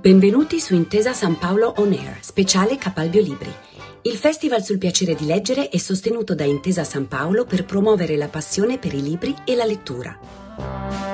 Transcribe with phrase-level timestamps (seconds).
[0.00, 3.52] Benvenuti su Intesa San Paolo On Air, speciale Capalbio Libri.
[4.02, 8.28] Il festival sul piacere di leggere è sostenuto da Intesa San Paolo per promuovere la
[8.28, 11.07] passione per i libri e la lettura.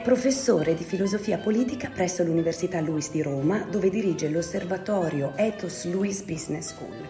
[0.00, 6.22] È professore di filosofia politica presso l'Università Luis di Roma, dove dirige l'osservatorio Ethos Luis
[6.22, 7.06] Business School.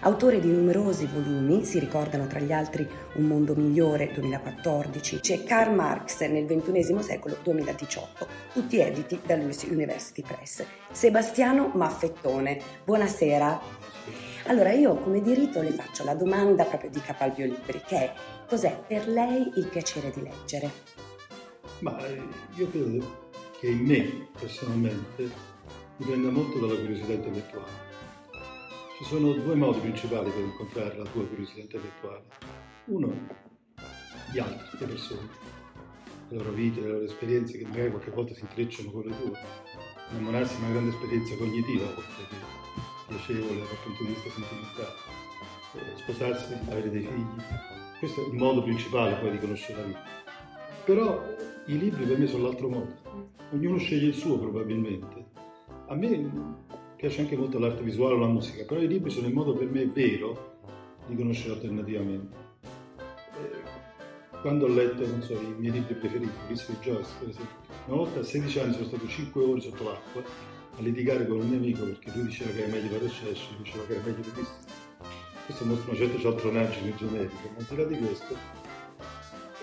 [0.00, 5.74] Autore di numerosi volumi, si ricordano tra gli altri Un mondo migliore 2014, c'è Karl
[5.74, 10.66] Marx nel XXI secolo 2018, tutti editi da Luis University Press.
[10.92, 13.58] Sebastiano Maffettone, buonasera.
[14.48, 18.12] Allora io come diritto le faccio la domanda proprio di Capalbio Libri, che è
[18.46, 21.03] cos'è per lei il piacere di leggere?
[21.80, 22.22] Ma eh,
[22.54, 23.22] io credo
[23.58, 25.30] che in me personalmente
[25.96, 27.84] dipenda molto dalla curiosità intellettuale
[28.96, 32.22] ci sono due modi principali per incontrare la tua curiosità intellettuale.
[32.86, 33.12] Uno,
[34.32, 35.28] gli altri, le persone,
[36.28, 39.38] le loro vite, le loro esperienze che magari qualche volta si intrecciano con le tue.
[40.12, 42.36] Innamorarsi di una grande esperienza cognitiva, oltre che
[43.08, 44.94] piacevole dal punto di vista sentimentale.
[45.74, 47.42] Eh, sposarsi, avere dei figli.
[47.98, 50.04] Questo è il modo principale poi di conoscere la vita.
[50.84, 51.34] Però
[51.66, 52.94] i libri per me sono l'altro modo.
[53.52, 55.32] Ognuno sceglie il suo probabilmente.
[55.86, 56.30] A me
[56.96, 59.70] piace anche molto l'arte visuale o la musica, però i libri sono il modo per
[59.70, 60.58] me vero
[61.06, 62.42] di conoscere alternativamente.
[64.42, 67.56] quando ho letto, non so, i miei libri preferiti, di Joyce, per esempio,
[67.86, 71.48] una volta a 16 anni sono stato 5 ore sotto l'acqua a litigare con un
[71.48, 74.20] mio amico perché lui diceva che era meglio per Escesso, io diceva che era meglio
[74.20, 74.54] per Cristo.
[75.46, 78.63] Questo mostra una certa cialtronaggine genetica, ma al di là di questo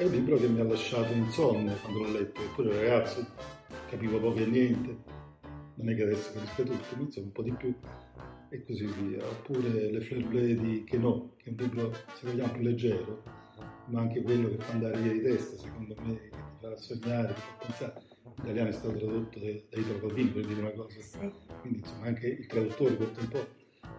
[0.01, 3.23] è un libro che mi ha lasciato insonne quando l'ho letto, eppure ragazzo
[3.87, 4.97] capivo poco e niente
[5.75, 7.75] non è che adesso capisco tutto, ma insomma un po' di più
[8.49, 9.23] e così via.
[9.23, 13.23] Oppure Le Fleur Bleu di Queneau, che è un libro, se vogliamo, più leggero,
[13.85, 17.33] ma anche quello che fa andare via di testa, secondo me, che ti fa sognare,
[17.33, 18.01] ti fa pensare.
[18.23, 21.31] In italiano è stato tradotto da Italo Calvino, per dire una cosa.
[21.61, 23.47] Quindi insomma anche il traduttore conta un po'.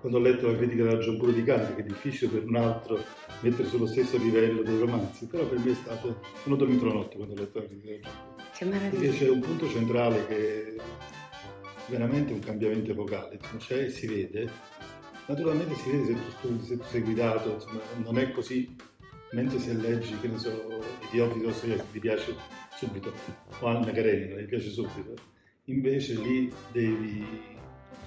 [0.00, 2.98] Quando ho letto la critica della Bull di Canti, che è difficile per un altro
[3.42, 6.20] mettere sullo stesso livello dei romanzi, però per me è stato...
[6.44, 8.00] Non ho dormito la notte quando ho letto Bull.
[8.56, 9.00] Che meraviglia!
[9.00, 10.76] Perché c'è un punto centrale che
[11.88, 13.38] veramente un cambiamento epocale,
[13.68, 14.50] e si vede.
[15.26, 18.74] Naturalmente si vede se tu studi, se tu sei guidato, insomma, non è così,
[19.32, 20.50] mentre se leggi, che ne so,
[21.10, 22.34] Idioti di Dostoevsky ti piace
[22.76, 23.12] subito,
[23.60, 25.14] o Anna Karenina ti piace subito,
[25.66, 27.24] invece lì devi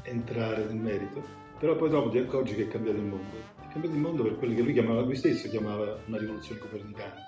[0.04, 1.24] entrare nel merito,
[1.60, 3.55] però poi dopo ti accorgi che è cambiato il mondo.
[3.76, 7.26] Cambiato il mondo per quello che lui chiamava, lui stesso chiamava una rivoluzione copernicana.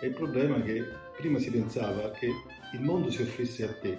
[0.00, 0.84] E il problema è che
[1.16, 2.30] prima si pensava che
[2.72, 3.98] il mondo si offrisse a te,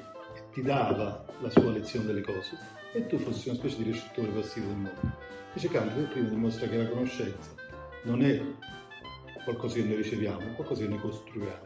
[0.53, 2.57] ti dava la sua lezione delle cose
[2.93, 5.11] e tu fossi una specie di ricettore passivo del mondo.
[5.47, 7.49] Invece Kant per primo dimostra che la conoscenza
[8.03, 8.41] non è
[9.43, 11.65] qualcosa che noi riceviamo, è qualcosa che noi costruiamo.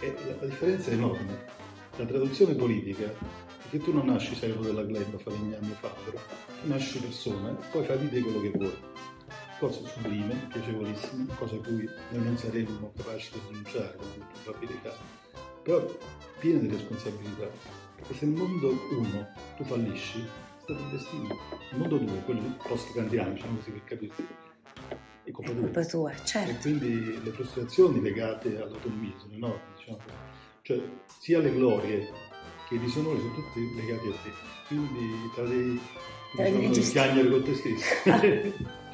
[0.00, 1.44] E la, la differenza è enorme.
[1.96, 6.18] La traduzione politica è che tu non nasci servo della gleba, falegname, fabbro,
[6.62, 8.88] tu nasci persona, poi fai di te quello che vuoi.
[9.60, 14.96] Cosa sublime, piacevolissime, cosa a cui noi non saremmo capaci di pronunciare con probabilità,
[15.62, 15.84] però
[16.38, 17.46] piena di responsabilità
[18.00, 21.38] perché se nel mondo 1 tu fallisci, è stato il destino.
[21.72, 24.26] Il mondo 2, quello post-kantiano, diciamo così per capirsi,
[25.24, 25.60] è colpa tua.
[25.60, 26.50] Colpa tua, certo.
[26.50, 29.98] E quindi le frustrazioni legate all'autonomia sono enormi, diciamo.
[30.62, 30.82] Cioè,
[31.18, 32.10] sia le glorie
[32.66, 34.30] che i disonori sono tutti legati a te.
[34.68, 35.80] Quindi tra dei,
[36.32, 38.88] diciamo, piangere con te stesso.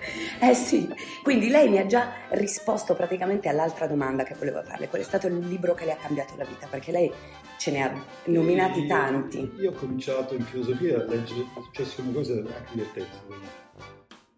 [0.40, 0.88] Eh sì,
[1.22, 5.26] quindi lei mi ha già risposto praticamente all'altra domanda che volevo farle, qual è stato
[5.26, 7.12] il libro che le ha cambiato la vita, perché lei
[7.58, 9.52] ce ne ha nominati io, tanti.
[9.58, 13.16] Io ho cominciato in filosofia a leggere, successe una cosa anche divertente.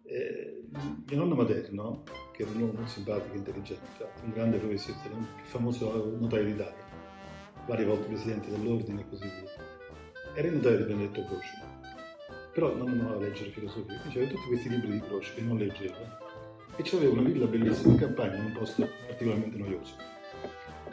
[0.03, 0.63] Eh,
[1.07, 2.03] mio nonno materno,
[2.33, 6.45] che era un uomo molto simpatico e intelligente, un grande professionista, il più famoso notaio
[6.45, 6.91] d'Italia,
[7.65, 9.51] varie volte presidente dell'ordine e così via,
[10.35, 11.82] era il notaio di Benedetto Croce
[12.53, 16.21] però non amava leggere filosofia, diceva tutti questi libri di Croce che non leggeva
[16.75, 19.95] e c'aveva una villa bellissima in campagna in un posto particolarmente noioso.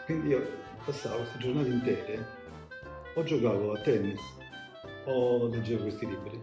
[0.06, 0.46] Quindi io
[0.84, 2.26] passavo queste giornate intere,
[3.14, 4.20] o giocavo a tennis
[5.04, 6.42] o leggevo questi libri.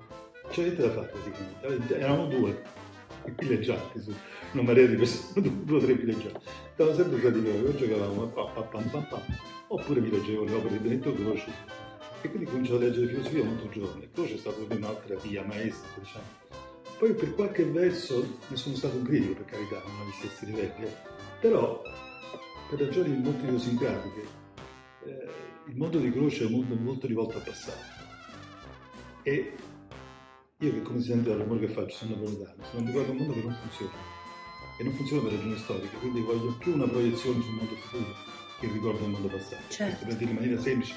[0.49, 2.85] C'era niente da fare praticamente, eravamo due
[3.25, 4.13] i pileggianti, su
[4.53, 6.45] una marea di persone, due o tre pileggianti.
[6.73, 9.21] Stavamo sempre stati noi, o giocavamo a pam, pam, pam, pam,
[9.67, 11.51] oppure mi leggevo le opere di Benedetto Croce
[12.21, 14.09] e quindi ho cominciato a leggere filosofia molto giovane.
[14.11, 16.25] Croce è stata proprio un'altra via maestra, diciamo.
[16.97, 20.85] Poi per qualche verso ne sono stato un critico, per carità, non agli stessi livelli,
[20.85, 20.95] eh.
[21.39, 21.81] però
[22.69, 24.21] per ragioni molto idiosincratiche
[25.05, 25.29] eh,
[25.67, 27.95] il mondo di Croce è mondo molto rivolto al passato.
[29.21, 29.55] E
[30.59, 33.33] io che come si sente dall'amore che faccio sono napoletano, sono abituato a un mondo
[33.33, 33.91] che non funziona.
[34.79, 38.15] e non funziona per ragioni storiche, quindi voglio più una proiezione sul mondo futuro
[38.59, 39.61] che il ricordo del mondo passato.
[39.69, 39.83] Certo.
[39.83, 40.95] Questo per dire in maniera semplice,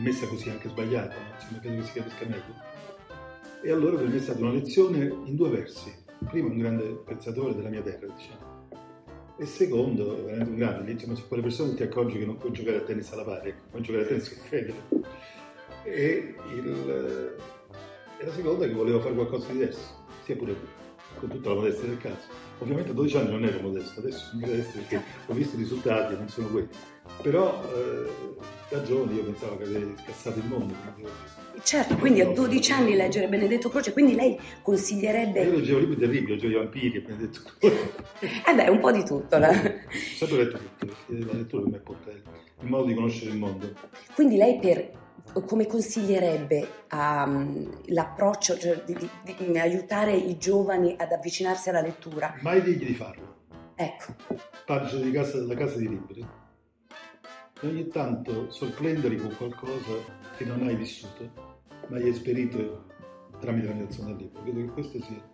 [0.00, 2.54] messa così anche sbagliata, ma insomma credo che si capisca meglio.
[3.62, 5.92] E allora per me è stata una lezione in due versi.
[6.28, 8.48] Primo, un grande pensatore della mia terra, diciamo.
[9.38, 12.78] E secondo, veramente un grande, insomma, su quelle persone ti accorgi che non puoi giocare
[12.78, 14.74] a tennis alla pari, puoi giocare a tennis con Federer.
[15.82, 17.36] E, il,
[18.18, 20.54] e la seconda è che volevo fare qualcosa di diverso, sia pure
[21.18, 22.28] con tutta la modestia del caso.
[22.58, 26.14] Ovviamente a 12 anni non ero modesto, adesso sono modesto perché ho visto i risultati
[26.14, 26.68] non sono quelli.
[27.22, 28.10] Però eh,
[28.70, 30.74] da giovane io pensavo che avrei scassato il mondo.
[30.94, 31.10] Quindi,
[31.62, 35.42] Certo, quindi a 12 anni leggere Benedetto Croce, quindi lei consiglierebbe...
[35.42, 37.92] io leggevo libri terribili, leggevo i vampiri e Benedetto Croce.
[38.46, 39.36] Eh beh, un po' di tutto.
[39.36, 39.52] la-
[40.16, 42.22] sempre letto tutto, la lettura me porta il
[42.66, 43.74] modo di conoscere il mondo.
[44.14, 44.90] Quindi lei per,
[45.44, 52.36] come consiglierebbe um, l'approccio, cioè di, di- di aiutare i giovani ad avvicinarsi alla lettura?
[52.40, 53.36] Mai digli di farlo.
[53.74, 54.14] Ecco,
[54.64, 56.26] Pagina di casa della casa di libri.
[57.62, 59.92] E ogni tanto sorprenderli con qualcosa
[60.36, 61.30] che non hai vissuto,
[61.88, 62.86] ma hai esperito
[63.38, 64.42] tramite la narrazione del libro.
[64.42, 65.30] Credo che questo sia.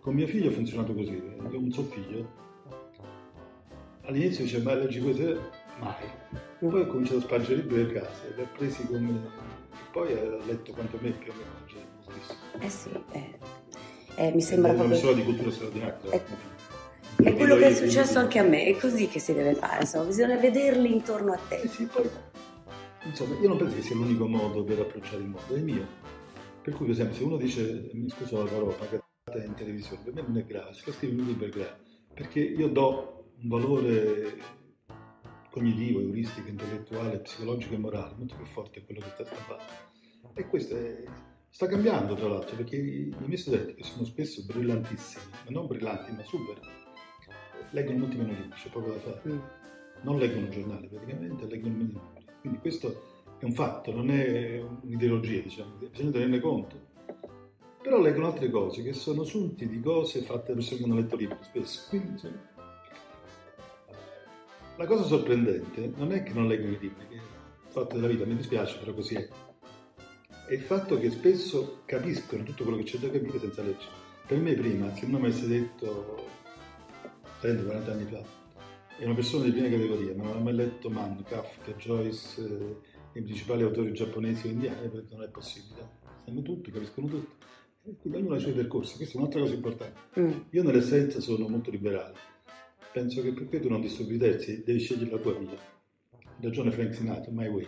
[0.00, 1.12] Con mio figlio ha funzionato così.
[1.12, 2.42] Io un suo figlio.
[4.02, 5.40] All'inizio diceva, ma leggi queste?
[5.80, 5.94] Mai.
[6.58, 9.10] Poi ho cominciato a spargere libri per casa, li ha presi come...
[9.12, 12.38] e Poi ha letto quanto me più o meno, cioè, moltissimo.
[12.58, 13.38] eh sì, eh,
[14.16, 15.14] eh, mi sembra è una proprio...
[15.14, 15.94] di cultura straordinaria.
[15.94, 16.36] tra l'altro.
[17.16, 20.04] È quello che è successo anche a me, è così che si deve fare, insomma,
[20.04, 21.68] bisogna vederli intorno a Eh te.
[21.68, 22.08] sì, poi,
[23.04, 25.86] insomma, io non penso che sia l'unico modo per approcciare il mondo, è il mio.
[26.62, 30.14] Per cui, per esempio, se uno dice, mi scuso la parola, pagata in televisione, per
[30.14, 31.76] me non è grave, se lo scrive un libro è grave,
[32.12, 34.36] perché io do un valore
[35.50, 39.62] cognitivo, euristico, intellettuale, psicologico e morale molto più forte a quello che sta stampando.
[40.34, 41.04] E questo è-
[41.48, 45.66] sta cambiando, tra l'altro, perché i, i miei studenti, che sono spesso brillantissimi, ma non
[45.66, 46.58] brillanti, ma super,
[47.70, 49.38] leggono molti meno libri, c'è poco da fare Mm.
[50.02, 52.24] non leggono giornali praticamente, leggono meno libri.
[52.40, 56.92] Quindi questo è un fatto, non è un'ideologia, diciamo, bisogna tenerne conto.
[57.82, 61.16] Però leggono altre cose che sono assunti di cose fatte da persone che hanno letto
[61.16, 61.86] libri spesso.
[61.90, 62.52] Quindi, insomma,
[64.76, 67.20] la cosa sorprendente non è che non leggono i libri, che è
[67.68, 69.28] fatto della vita, mi dispiace, però così è.
[70.46, 74.02] È il fatto che spesso capiscono tutto quello che c'è da capire senza leggere.
[74.26, 76.42] Per me prima, se uno mi avesse detto
[77.44, 78.24] 30-40 anni fa,
[78.96, 83.18] è una persona di prima categoria, ma non ha mai letto Mann, Kafka, Joyce, eh,
[83.18, 85.88] i principali autori giapponesi o indiani, perché non è possibile.
[86.24, 87.44] Sanno tutto, capiscono tutto.
[87.84, 90.20] E quindi ognuno ha i suoi percorsi, questa è un'altra cosa importante.
[90.20, 90.30] Mm.
[90.50, 92.14] Io nell'essenza sono molto liberale.
[92.92, 95.58] Penso che perché tu non disturbi terzi, devi scegliere la tua via.
[96.40, 97.66] Ragione Frank Sinatra, my way.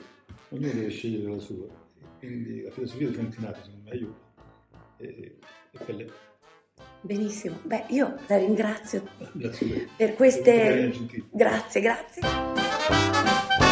[0.50, 1.66] Ognuno deve scegliere la sua.
[2.18, 4.20] Quindi la filosofia di Frank Sinatra secondo me aiuta.
[4.96, 5.38] E,
[5.70, 6.06] e quella è.
[7.06, 10.92] Benissimo, beh io la ringrazio grazie per queste...
[11.30, 13.65] Grazie, grazie.